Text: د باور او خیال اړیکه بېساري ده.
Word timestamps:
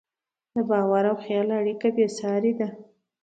د 0.53 0.55
باور 0.69 1.03
او 1.11 1.17
خیال 1.23 1.47
اړیکه 1.59 1.87
بېساري 1.95 2.53
ده. 2.59 2.67